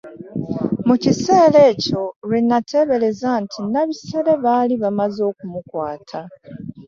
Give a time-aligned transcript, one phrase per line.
[0.87, 6.19] Mu kiseera ekyo lwe nateebereza nti Nabisere baali bamaze okumukwata.